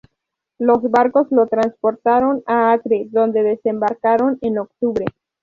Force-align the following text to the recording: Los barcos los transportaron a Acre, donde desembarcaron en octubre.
Los 0.57 0.81
barcos 0.89 1.27
los 1.29 1.47
transportaron 1.47 2.41
a 2.47 2.73
Acre, 2.73 3.05
donde 3.11 3.43
desembarcaron 3.43 4.39
en 4.41 4.57
octubre. 4.57 5.05